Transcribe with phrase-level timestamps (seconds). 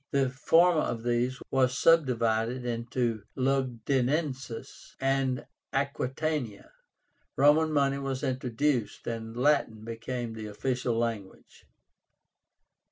[0.09, 6.71] the former of these was subdivided into Lugdunensis and Aquitania.
[7.35, 11.67] Roman money was introduced, and Latin became the official language.